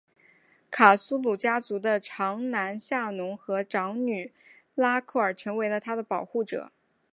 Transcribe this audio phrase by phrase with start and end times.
[0.71, 4.33] 卡苏鲁家族的长男夏农和长女
[4.73, 6.71] 拉蔻儿更成为了她的保护者。